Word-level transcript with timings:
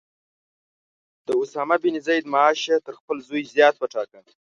د 1.27 1.29
اسامه 1.41 1.77
بن 1.83 1.95
زید 2.05 2.23
معاش 2.33 2.59
یې 2.69 2.77
تر 2.85 2.93
خپل 2.99 3.17
زوی 3.27 3.43
زیات 3.53 3.75
وټاکه. 3.77 4.19